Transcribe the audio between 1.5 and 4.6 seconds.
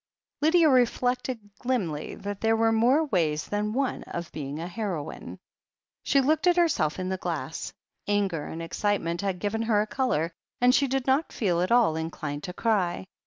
grimly that there were more ways than one of being